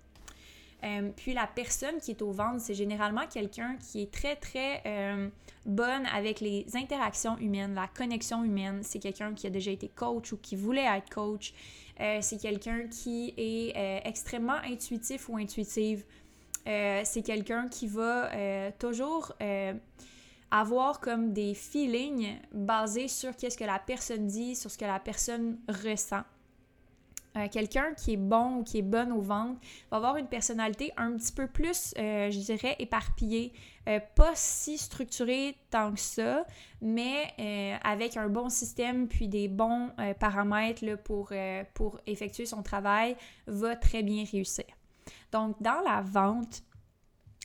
[0.83, 4.81] Euh, puis la personne qui est au ventre, c'est généralement quelqu'un qui est très, très
[4.85, 5.29] euh,
[5.65, 8.81] bonne avec les interactions humaines, la connexion humaine.
[8.83, 11.53] C'est quelqu'un qui a déjà été coach ou qui voulait être coach.
[11.99, 13.73] Euh, c'est quelqu'un qui est
[14.05, 16.03] extrêmement intuitif ou intuitive.
[16.65, 18.29] c'est quelqu'un qui va
[18.79, 19.33] toujours
[20.51, 24.99] avoir comme des feelings basés sur qu'est-ce que la personne dit, sur ce que la
[24.99, 26.23] personne ressent.
[27.35, 30.91] Euh, quelqu'un qui est bon ou qui est bonne au ventre va avoir une personnalité
[30.97, 33.53] un petit peu plus, euh, je dirais, éparpillée,
[33.89, 36.45] euh, pas si structurée tant que ça,
[36.81, 41.31] mais avec un bon système puis des bons paramètres là, pour,
[41.73, 43.15] pour effectuer son travail,
[43.47, 44.65] va très bien réussir.
[45.31, 46.63] Donc, dans la vente,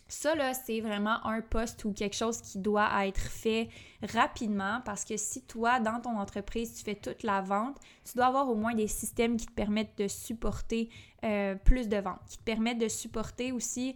[0.09, 3.69] ça, là, c'est vraiment un poste ou quelque chose qui doit être fait
[4.03, 8.27] rapidement parce que si toi, dans ton entreprise, tu fais toute la vente, tu dois
[8.27, 10.89] avoir au moins des systèmes qui te permettent de supporter
[11.25, 13.95] euh, plus de ventes, qui te permettent de supporter aussi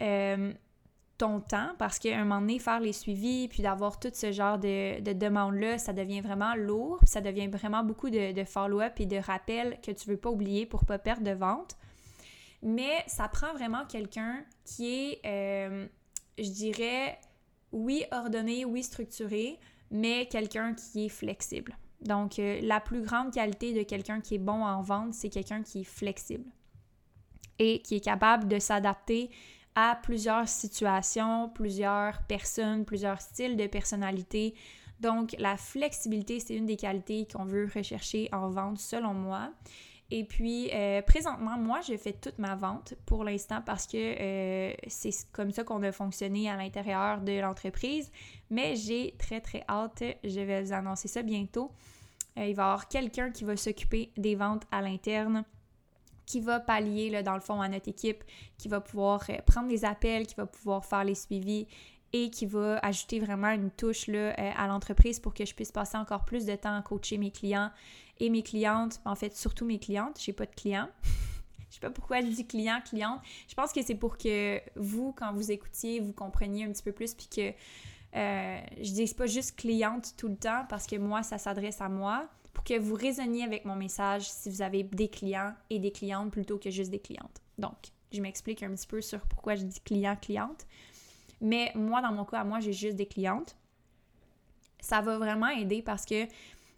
[0.00, 0.54] euh,
[1.18, 4.58] ton temps parce qu'à un moment donné, faire les suivis puis d'avoir tout ce genre
[4.58, 9.18] de, de demandes-là, ça devient vraiment lourd, ça devient vraiment beaucoup de, follow-up et de
[9.18, 11.76] rappels que tu veux pas oublier pour pas perdre de vente.
[12.62, 15.86] Mais ça prend vraiment quelqu'un qui est, euh,
[16.38, 17.18] je dirais,
[17.72, 19.58] oui, ordonné, oui, structuré,
[19.90, 21.76] mais quelqu'un qui est flexible.
[22.02, 25.62] Donc, euh, la plus grande qualité de quelqu'un qui est bon en vente, c'est quelqu'un
[25.62, 26.50] qui est flexible
[27.58, 29.30] et qui est capable de s'adapter
[29.74, 34.54] à plusieurs situations, plusieurs personnes, plusieurs styles de personnalité.
[35.00, 39.50] Donc, la flexibilité, c'est une des qualités qu'on veut rechercher en vente, selon moi.
[40.12, 44.74] Et puis, euh, présentement, moi, j'ai fait toute ma vente pour l'instant parce que euh,
[44.88, 48.10] c'est comme ça qu'on a fonctionné à l'intérieur de l'entreprise.
[48.50, 50.02] Mais j'ai très, très hâte.
[50.24, 51.70] Je vais vous annoncer ça bientôt.
[52.38, 55.44] Euh, il va y avoir quelqu'un qui va s'occuper des ventes à l'interne
[56.26, 58.22] qui va pallier, là, dans le fond, à notre équipe,
[58.56, 61.66] qui va pouvoir prendre les appels, qui va pouvoir faire les suivis
[62.12, 65.96] et qui va ajouter vraiment une touche là, à l'entreprise pour que je puisse passer
[65.96, 67.70] encore plus de temps à coacher mes clients
[68.18, 70.88] et mes clientes, en fait surtout mes clientes, j'ai pas de clients.
[71.70, 73.20] je sais pas pourquoi je dis client, cliente.
[73.48, 76.92] Je pense que c'est pour que vous, quand vous écoutiez, vous compreniez un petit peu
[76.92, 77.52] plus, puis que
[78.16, 81.88] euh, je dis pas juste cliente tout le temps, parce que moi, ça s'adresse à
[81.88, 85.92] moi, pour que vous résonniez avec mon message si vous avez des clients et des
[85.92, 87.40] clientes plutôt que juste des clientes.
[87.58, 87.76] Donc,
[88.12, 90.66] je m'explique un petit peu sur pourquoi je dis client, cliente.
[91.40, 93.56] Mais moi, dans mon cas, moi, j'ai juste des clientes.
[94.80, 96.26] Ça va vraiment aider parce que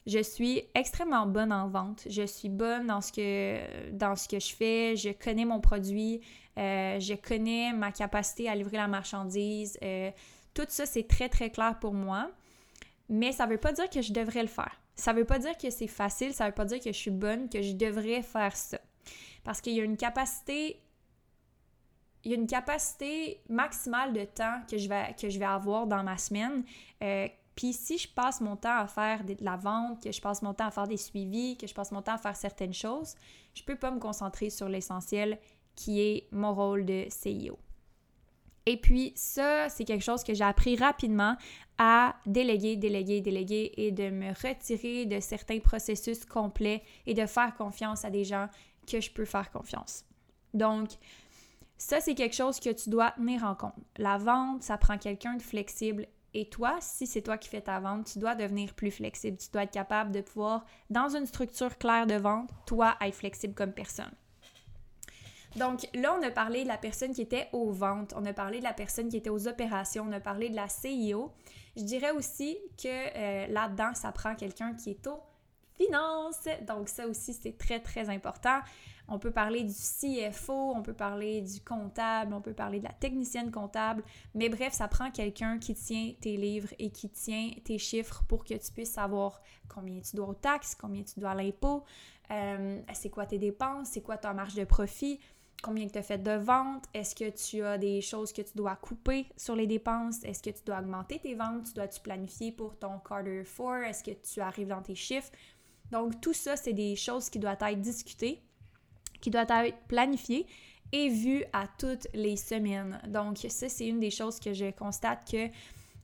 [0.06, 2.02] je suis extrêmement bonne en vente.
[2.08, 4.96] Je suis bonne dans ce que, je fais.
[4.96, 6.20] Je connais mon produit.
[6.58, 9.78] Euh, je connais ma capacité à livrer la marchandise.
[9.82, 10.10] Euh,
[10.54, 12.30] tout ça, c'est très, très clair pour moi.
[13.08, 14.80] Mais ça ne veut pas dire que je devrais le faire.
[14.94, 16.34] Ça ne veut pas dire que c'est facile.
[16.34, 18.78] Ça ne veut pas dire que je suis bonne, que je devrais faire ça.
[19.44, 20.80] Parce qu'il y a une capacité
[22.24, 25.86] il y a une capacité maximale de temps que je vais, que je vais avoir
[25.86, 26.64] dans ma semaine
[27.02, 30.42] euh, puis si je passe mon temps à faire de la vente, que je passe
[30.42, 33.14] mon temps à faire des suivis, que je passe mon temps à faire certaines choses,
[33.54, 35.38] je peux pas me concentrer sur l'essentiel
[35.74, 37.58] qui est mon rôle de CEO.
[38.64, 41.36] Et puis ça, c'est quelque chose que j'ai appris rapidement
[41.78, 47.54] à déléguer, déléguer, déléguer et de me retirer de certains processus complets et de faire
[47.54, 48.48] confiance à des gens
[48.86, 50.04] que je peux faire confiance.
[50.54, 50.90] Donc,
[51.82, 53.74] ça, c'est quelque chose que tu dois tenir en compte.
[53.96, 57.80] La vente, ça prend quelqu'un de flexible et toi, si c'est toi qui fais ta
[57.80, 59.36] vente, tu dois devenir plus flexible.
[59.36, 63.54] Tu dois être capable de pouvoir, dans une structure claire de vente, toi, être flexible
[63.54, 64.12] comme personne.
[65.56, 68.60] Donc là, on a parlé de la personne qui était aux ventes, on a parlé
[68.60, 71.32] de la personne qui était aux opérations, on a parlé de la CIO.
[71.76, 75.20] Je dirais aussi que euh, là-dedans, ça prend quelqu'un qui est aux
[75.76, 76.48] finances.
[76.66, 78.60] Donc ça aussi, c'est très, très important.
[79.08, 82.92] On peut parler du CFO, on peut parler du comptable, on peut parler de la
[82.92, 84.02] technicienne comptable,
[84.34, 88.44] mais bref, ça prend quelqu'un qui tient tes livres et qui tient tes chiffres pour
[88.44, 91.84] que tu puisses savoir combien tu dois aux taxes, combien tu dois à l'impôt,
[92.30, 95.18] euh, c'est quoi tes dépenses, c'est quoi ta marge de profit,
[95.62, 98.76] combien tu as fait de ventes, est-ce que tu as des choses que tu dois
[98.76, 102.78] couper sur les dépenses, est-ce que tu dois augmenter tes ventes, tu dois-tu planifier pour
[102.78, 105.30] ton quarter 4, est-ce que tu arrives dans tes chiffres?
[105.92, 108.42] Donc tout ça, c'est des choses qui doivent être discutées
[109.22, 110.46] qui doit être planifié
[110.90, 113.00] et vu à toutes les semaines.
[113.08, 115.48] Donc ça, c'est une des choses que je constate que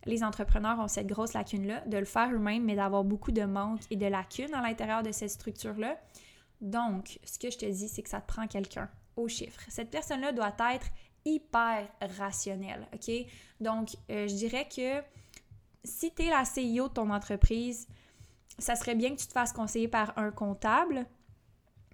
[0.06, 3.82] les entrepreneurs ont cette grosse lacune-là, de le faire eux-mêmes, mais d'avoir beaucoup de manques
[3.90, 6.00] et de lacunes à l'intérieur de cette structure-là.
[6.62, 9.60] Donc, ce que je te dis, c'est que ça te prend quelqu'un au chiffre.
[9.68, 10.86] Cette personne-là doit être
[11.26, 13.12] hyper rationnelle, OK?
[13.60, 15.02] Donc, euh, je dirais que
[15.84, 17.86] si tu es la CEO de ton entreprise,
[18.58, 21.06] ça serait bien que tu te fasses conseiller par un comptable.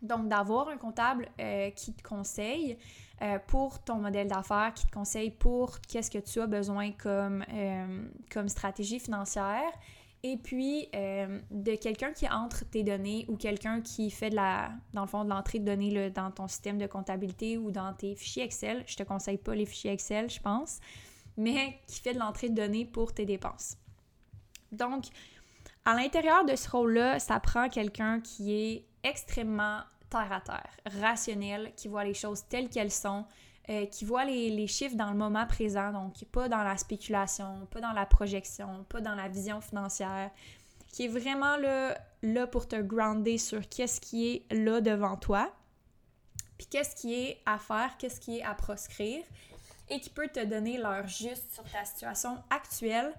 [0.03, 2.77] Donc, d'avoir un comptable euh, qui te conseille
[3.23, 7.45] euh, pour ton modèle d'affaires, qui te conseille pour qu'est-ce que tu as besoin comme,
[8.31, 9.73] comme stratégie financière
[10.25, 14.73] et puis euh, de quelqu'un qui entre tes données ou quelqu'un qui fait de la,
[14.95, 18.17] dans le fond, de l'entrée de données dans ton système de comptabilité ou dans tes
[18.17, 18.83] fichiers Excel.
[18.87, 20.81] Je te conseille pas les fichiers Excel, je pense,
[21.37, 23.77] mais qui fait de l'entrée de données pour tes dépenses.
[24.73, 25.05] Donc,
[25.85, 30.71] à l'intérieur de ce rôle-là, ça prend quelqu'un qui est extrêmement terre à terre,
[31.01, 33.27] rationnel, qui voit les choses telles qu'elles sont,
[33.69, 37.81] euh, qui voit les, chiffres dans le moment présent, donc pas dans la spéculation, pas
[37.81, 40.31] dans la projection, pas dans la vision financière,
[40.93, 45.53] qui est vraiment là, là pour te grounder sur qu'est-ce qui est là devant toi,
[46.57, 49.25] puis qu'est-ce qui est à faire, qu'est-ce qui est à proscrire,
[49.91, 53.13] et qui peut te donner l'heure juste sur ta situation actuelle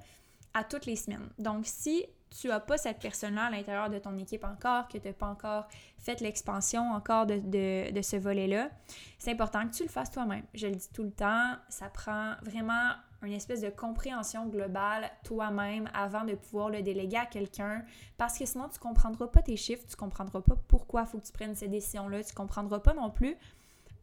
[0.53, 1.29] à toutes les semaines.
[1.37, 5.07] Donc, si tu n'as pas cette personne-là à l'intérieur de ton équipe encore, que tu
[5.07, 8.69] n'as pas encore fait l'expansion encore de, ce volet-là,
[9.17, 10.43] c'est important que tu le fasses toi-même.
[10.53, 12.91] Je le dis tout le temps, ça prend vraiment
[13.23, 17.83] une espèce de compréhension globale toi-même avant de pouvoir le déléguer à quelqu'un
[18.17, 21.25] parce que sinon tu comprendras pas tes chiffres, tu comprendras pas pourquoi il faut que
[21.25, 23.35] tu prennes ces décisions-là, tu comprendras pas non plus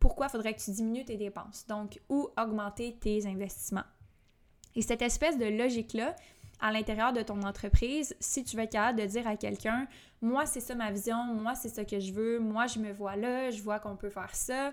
[0.01, 3.85] pourquoi il faudrait que tu diminues tes dépenses, donc ou augmenter tes investissements.
[4.75, 6.17] Et cette espèce de logique-là,
[6.63, 9.89] à l'intérieur de ton entreprise, si tu veux être capable de dire à quelqu'un,
[10.23, 13.17] moi c'est ça ma vision, moi c'est ça que je veux, moi je me vois
[13.17, 14.73] là, je vois qu'on peut faire ça.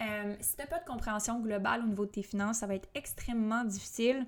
[0.00, 2.76] Euh, si tu n'as pas de compréhension globale au niveau de tes finances, ça va
[2.76, 4.24] être extrêmement difficile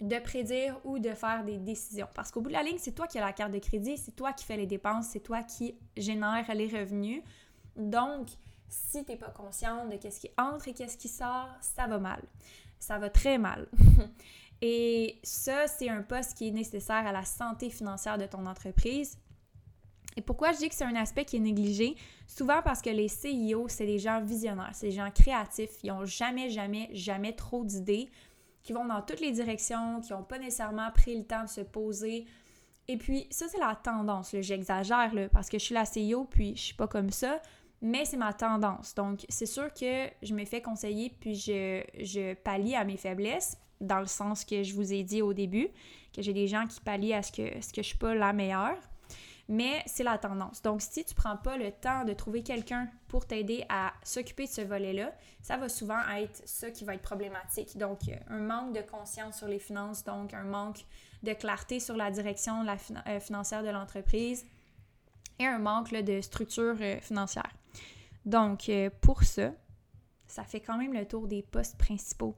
[0.00, 2.08] de prédire ou de faire des décisions.
[2.12, 4.14] Parce qu'au bout de la ligne, c'est toi qui as la carte de crédit, c'est
[4.14, 7.22] toi qui fais les dépenses, c'est toi qui génère les revenus.
[7.76, 8.28] Donc,
[8.68, 11.98] si tu n'es pas consciente de qu'est-ce qui entre et qu'est-ce qui sort, ça va
[11.98, 12.22] mal.
[12.78, 13.68] Ça va très mal.
[14.60, 19.18] Et ça, c'est un poste qui est nécessaire à la santé financière de ton entreprise.
[20.16, 21.94] Et pourquoi je dis que c'est un aspect qui est négligé?
[22.26, 26.06] Souvent parce que les CIO, c'est des gens visionnaires, c'est des gens créatifs, ils n'ont
[26.06, 28.08] jamais, jamais, jamais trop d'idées,
[28.64, 31.60] qui vont dans toutes les directions, qui n'ont pas nécessairement pris le temps de se
[31.60, 32.26] poser.
[32.88, 34.34] Et puis, ça, c'est la tendance.
[34.40, 37.40] J'exagère parce que je suis la CIO, puis je suis pas comme ça,
[37.80, 38.96] mais c'est ma tendance.
[38.96, 43.56] Donc, c'est sûr que je me fais conseiller, puis je, je pallie à mes faiblesses
[43.80, 45.68] dans le sens que je vous ai dit au début,
[46.14, 48.32] que j'ai des gens qui pallient à ce que, ce que je suis pas la
[48.32, 48.78] meilleure.
[49.50, 50.60] Mais c'est la tendance.
[50.60, 54.50] Donc, si tu prends pas le temps de trouver quelqu'un pour t'aider à s'occuper de
[54.50, 55.10] ce volet-là,
[55.40, 57.78] ça va souvent être ça qui va être problématique.
[57.78, 60.84] Donc, un manque de conscience sur les finances, donc un manque
[61.22, 64.44] de clarté sur la direction la euh, financière de l'entreprise
[65.38, 67.50] et un manque de structure euh, financière.
[68.26, 69.52] Donc, euh, pour ça,
[70.26, 72.36] ça fait quand même le tour des postes principaux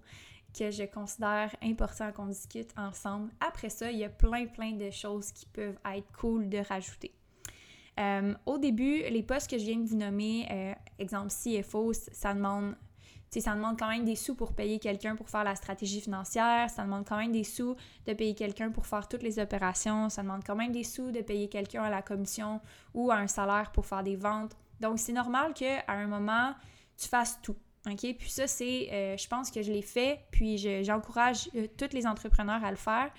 [0.57, 3.31] que je considère important qu'on discute ensemble.
[3.41, 7.13] Après ça, il y a plein, plein de choses qui peuvent être cool de rajouter.
[7.99, 12.33] Euh, au début, les postes que je viens de vous nommer, euh, exemple CFO, ça
[12.33, 12.75] demande,
[13.31, 16.85] ça demande quand même des sous pour payer quelqu'un pour faire la stratégie financière, ça
[16.85, 20.43] demande quand même des sous de payer quelqu'un pour faire toutes les opérations, ça demande
[20.47, 22.61] quand même des sous de payer quelqu'un à la commission
[22.95, 24.57] ou à un salaire pour faire des ventes.
[24.81, 26.55] Donc, c'est normal qu'à un moment,
[26.97, 27.57] tu fasses tout.
[27.87, 28.15] OK?
[28.19, 32.07] Puis ça, c'est, euh, je pense que je l'ai fait, puis j'encourage euh, tous les
[32.07, 33.11] entrepreneurs à le faire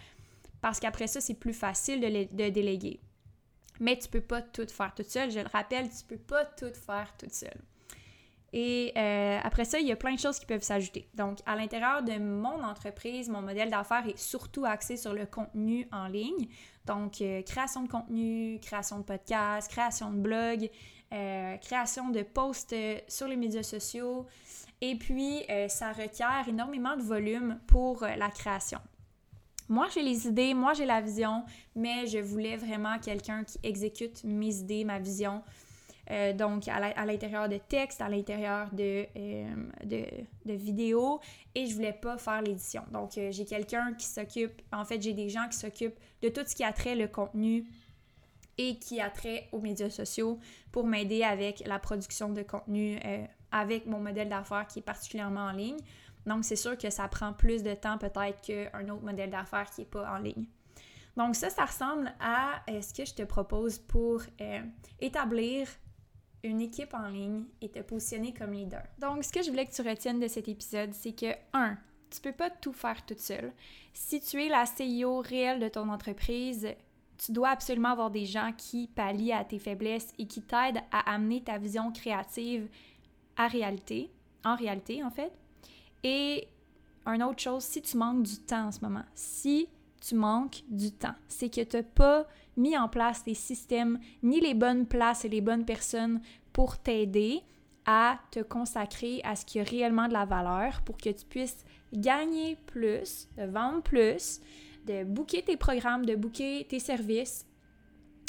[0.61, 2.99] parce qu'après ça, c'est plus facile de, de, déléguer.
[3.79, 5.31] Mais tu peux pas tout faire toute seule.
[5.31, 7.59] Je le rappelle, tu peux pas tout faire toute seule.
[8.53, 11.07] Et euh, après ça, il y a plein de choses qui peuvent s'ajouter.
[11.15, 15.87] Donc, à l'intérieur de mon entreprise, mon modèle d'affaires est surtout axé sur le contenu
[15.91, 16.49] en ligne.
[16.85, 20.17] Donc, création de contenu, création de podcasts, création de
[21.11, 22.75] blog, création de posts
[23.07, 24.25] sur les médias sociaux,
[24.81, 28.79] et puis, euh, ça requiert énormément de volume pour euh, la création.
[29.69, 31.43] Moi, j'ai les idées, moi, j'ai la vision,
[31.75, 35.43] mais je voulais vraiment quelqu'un qui exécute mes idées, ma vision.
[36.09, 39.05] Euh, donc, à l'intérieur de texte, à l'intérieur de,
[39.85, 41.21] de, vidéos,
[41.55, 42.81] et je voulais pas faire l'édition.
[42.91, 46.55] Donc, j'ai quelqu'un qui s'occupe, en fait, j'ai des gens qui s'occupent de tout ce
[46.55, 47.65] qui a trait le contenu
[48.57, 50.39] et qui a trait aux médias sociaux
[50.71, 52.99] pour m'aider avec la production de contenu
[53.51, 55.77] avec mon modèle d'affaires qui est particulièrement en ligne.
[56.25, 59.81] Donc, c'est sûr que ça prend plus de temps peut-être qu'un autre modèle d'affaires qui
[59.81, 60.45] n'est pas en ligne.
[61.17, 64.61] Donc, ça, ça ressemble à euh, ce que je te propose pour euh,
[64.99, 65.67] établir
[66.43, 68.83] une équipe en ligne et te positionner comme leader.
[68.99, 71.77] Donc, ce que je voulais que tu retiennes de cet épisode, c'est que, un,
[72.09, 73.51] tu peux pas tout faire toute seule.
[73.93, 76.67] Si tu es la CEO réelle de ton entreprise,
[77.23, 81.13] tu dois absolument avoir des gens qui pallient à tes faiblesses et qui t'aident à
[81.13, 82.67] amener ta vision créative
[83.37, 84.09] à réalité,
[84.43, 85.31] en réalité en fait.
[86.03, 86.47] Et
[87.05, 89.67] une autre chose, si tu manques du temps en ce moment, si
[90.01, 92.25] tu manques du temps, c'est que tu n'as pas
[92.57, 97.41] mis en place les systèmes ni les bonnes places et les bonnes personnes pour t'aider
[97.85, 101.65] à te consacrer à ce qui a réellement de la valeur pour que tu puisses
[101.93, 104.41] gagner plus, vendre plus,
[104.85, 107.45] de booker tes programmes, de booker tes services,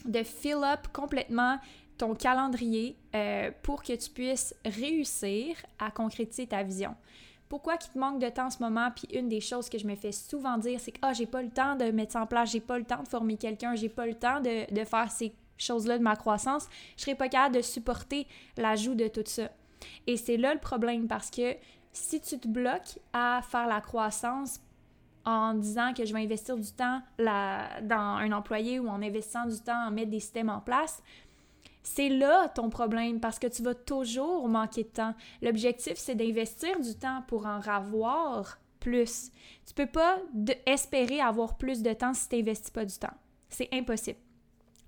[0.05, 1.59] de fill up complètement
[1.99, 6.97] ton calendrier euh, pour que tu puisses réussir à concrétiser ta vision.
[7.49, 8.91] Pourquoi qu'il te manque de temps en ce moment?
[8.91, 11.43] Puis une des choses que je me fais souvent dire, c'est que ah, j'ai pas
[11.43, 13.91] le temps de mettre ça en place, j'ai pas le temps de former quelqu'un, j'ai
[13.91, 17.57] pas le temps de, de faire ces choses-là de ma croissance, je serais pas capable
[17.57, 18.27] de supporter
[18.57, 19.51] l'ajout de tout ça.
[20.07, 21.55] Et c'est là le problème parce que
[21.93, 24.61] si tu te bloques à faire la croissance
[25.25, 29.59] en disant que je vais investir du temps dans un employé ou en investissant du
[29.59, 31.03] temps à mettre des systèmes en place,
[31.83, 35.15] c'est là ton problème parce que tu vas toujours manquer de temps.
[35.41, 39.31] L'objectif, c'est d'investir du temps pour en avoir plus.
[39.67, 40.19] Tu peux pas
[40.67, 43.15] espérer avoir plus de temps si tu n'investis pas du temps.
[43.49, 44.19] C'est impossible.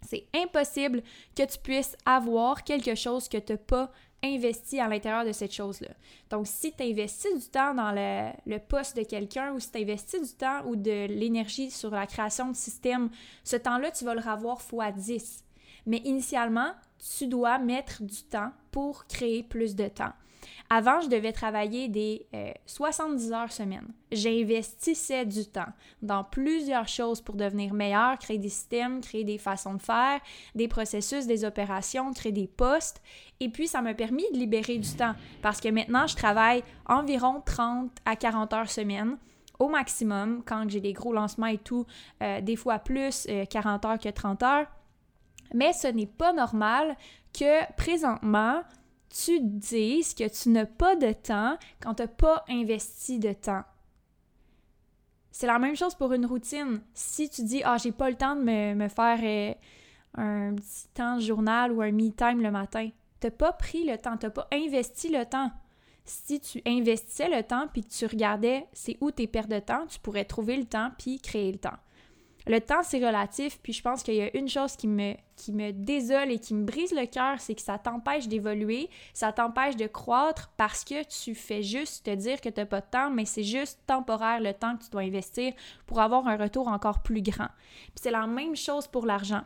[0.02, 1.02] C'est impossible
[1.34, 3.90] que tu puisses avoir quelque chose que tu n'as pas
[4.24, 5.90] investi à l'intérieur de cette chose-là.
[6.30, 10.20] Donc, si tu investis du temps dans le, poste de quelqu'un ou si tu investis
[10.20, 13.10] du temps ou de l'énergie sur la création de système,
[13.44, 15.44] ce temps-là, tu vas le revoir fois 10.
[15.86, 16.72] Mais initialement,
[17.18, 20.12] tu dois mettre du temps pour créer plus de temps.
[20.70, 22.26] Avant, je devais travailler des
[22.66, 23.86] 70 euh, heures semaine.
[24.12, 25.72] J'investissais du temps
[26.02, 30.20] dans plusieurs choses pour devenir meilleur, créer des systèmes, créer des façons de faire,
[30.54, 33.02] des processus, des opérations, créer des postes.
[33.40, 37.42] Et puis, ça m'a permis de libérer du temps parce que maintenant, je travaille environ
[37.44, 39.16] 30 à 40 heures semaine
[39.58, 41.86] au maximum quand j'ai des gros lancements et tout,
[42.22, 44.66] euh, des fois plus 40 euh, heures que 30 heures.
[45.52, 46.96] Mais ce n'est pas normal
[47.32, 48.62] que présentement,
[49.14, 53.62] tu dises que tu n'as pas de temps quand tu n'as pas investi de temps.
[55.30, 56.80] C'est la même chose pour une routine.
[56.94, 59.54] Si tu dis Ah, j'ai pas le temps de me, faire euh,
[60.14, 62.90] un petit temps journal ou un me-time le matin,
[63.20, 65.50] tu n'as pas pris le temps, tu n'as pas investi le temps.
[66.04, 69.86] Si tu investissais le temps puis que tu regardais c'est où tes pertes de temps,
[69.86, 71.78] tu pourrais trouver le temps puis créer le temps.
[72.46, 75.14] Le temps, c'est relatif, puis je pense qu'il y a une chose qui me,
[75.70, 79.86] désole et qui me brise le cœur, c'est que ça t'empêche d'évoluer, ça t'empêche de
[79.86, 83.24] croître parce que tu fais juste te dire que tu n'as pas de temps, mais
[83.24, 85.54] c'est juste temporaire le temps que tu dois investir
[85.86, 87.48] pour avoir un retour encore plus grand.
[87.94, 89.42] Puis c'est la même chose pour l'argent.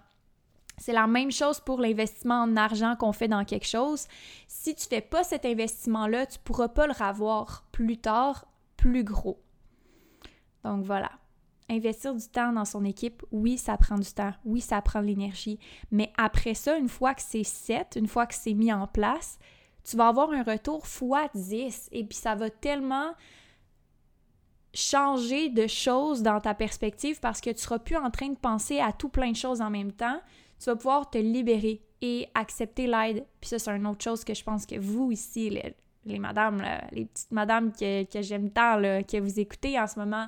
[0.77, 4.09] C'est la même chose pour l'investissement en argent qu'on fait dans quelque chose.
[4.49, 8.47] Si tu fais pas cet investissement-là, tu pourras pas le revoir plus tard,
[8.77, 9.41] plus gros.
[10.65, 11.11] Donc voilà
[11.71, 15.07] investir du temps dans son équipe, oui, ça prend du temps, oui, ça prend de
[15.07, 15.59] l'énergie,
[15.91, 19.39] mais après ça, une fois que c'est set, une fois que c'est mis en place,
[19.85, 23.13] tu vas avoir un retour x 10 et puis ça va tellement
[24.75, 28.81] changer de choses dans ta perspective parce que tu seras plus en train de penser
[28.81, 30.21] à tout plein de choses en même temps.
[30.59, 33.25] Tu vas pouvoir te libérer et accepter l'aide.
[33.41, 36.63] Puis ça, c'est une autre chose que je pense que vous ici, les, les madames,
[36.93, 40.27] les petites madames que, que j'aime tant, que vous écoutez en ce moment,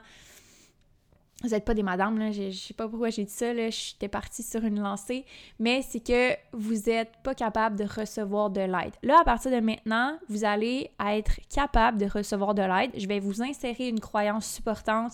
[1.42, 3.70] vous n'êtes pas des madames, là, je, ne sais pas pourquoi j'ai dit ça, là,
[3.70, 5.24] j'étais partie sur une lancée,
[5.58, 8.94] mais c'est que vous n'êtes pas capable de recevoir de l'aide.
[9.02, 12.90] Là, à partir de maintenant, vous allez être capable de recevoir de l'aide.
[12.96, 15.12] Je vais vous insérer une croyance supportante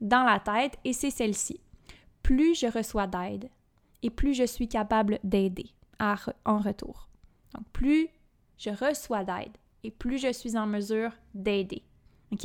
[0.00, 1.60] dans la tête et c'est celle-ci.
[2.22, 3.48] Plus je reçois d'aide
[4.02, 5.66] et plus je suis capable d'aider
[5.98, 7.08] en retour.
[7.54, 8.08] Donc, plus
[8.58, 11.82] je reçois d'aide et plus je suis en mesure d'aider.
[12.32, 12.44] OK?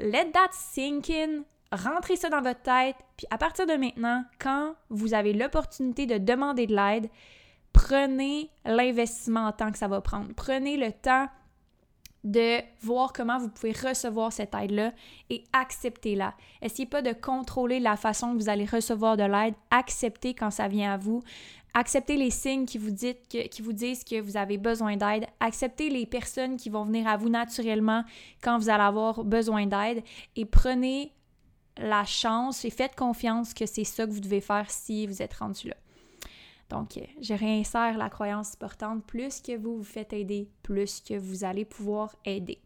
[0.00, 1.44] Let that sink in
[1.76, 6.18] rentrez ça dans votre tête, puis à partir de maintenant, quand vous avez l'opportunité de
[6.18, 7.08] demander de l'aide,
[7.72, 10.32] prenez l'investissement en temps que ça va prendre.
[10.34, 11.28] Prenez le temps
[12.24, 14.92] de voir comment vous pouvez recevoir cette aide-là
[15.28, 16.34] et acceptez-la.
[16.62, 19.54] Essayez pas de contrôler la façon que vous allez recevoir de l'aide.
[19.70, 21.22] Acceptez quand ça vient à vous.
[21.74, 25.26] Acceptez les signes qui vous, dites qui vous disent que vous avez besoin d'aide.
[25.40, 28.04] Acceptez les personnes qui vont venir à vous naturellement
[28.42, 30.02] quand vous allez avoir besoin d'aide.
[30.36, 31.12] Et prenez
[31.76, 35.34] la chance et faites confiance que c'est ça que vous devez faire si vous êtes
[35.34, 35.76] rendu là.
[36.70, 39.04] Donc, euh, je réinsère la croyance importante.
[39.04, 42.58] Plus que vous vous faites aider, plus que vous allez pouvoir aider.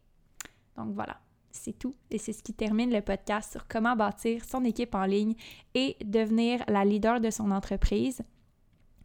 [0.77, 1.19] Donc voilà,
[1.51, 1.95] c'est tout.
[2.09, 5.35] Et c'est ce qui termine le podcast sur comment bâtir son équipe en ligne
[5.73, 8.21] et devenir la leader de son entreprise.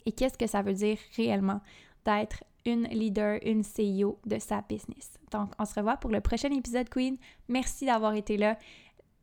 [0.07, 1.61] Et qu'est-ce que ça veut dire réellement
[2.05, 5.19] d'être une leader, une CEO de sa business?
[5.33, 7.17] Donc, on se revoit pour le prochain épisode, Queen.
[7.49, 8.57] Merci d'avoir été là.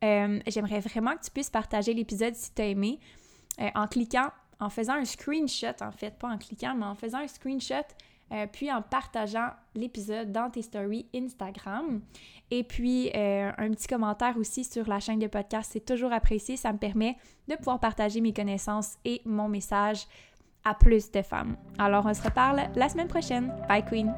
[0.02, 2.98] Euh, j'aimerais vraiment que tu puisses partager l'épisode si tu as aimé
[3.60, 4.30] euh, en cliquant,
[4.60, 7.74] en faisant un screenshot, en fait, pas en cliquant, mais en faisant un screenshot
[8.32, 12.00] euh, puis en partageant l'épisode dans tes stories Instagram.
[12.50, 16.56] Et puis un petit commentaire aussi sur la chaîne de podcast, c'est toujours apprécié.
[16.56, 17.16] Ça me permet
[17.48, 20.06] de pouvoir partager mes connaissances et mon message
[20.64, 21.56] à plus de femmes.
[21.78, 23.52] Alors on se reparle la semaine prochaine.
[23.68, 24.14] Bye Queen!